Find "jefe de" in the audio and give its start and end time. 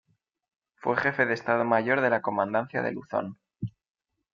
0.97-1.35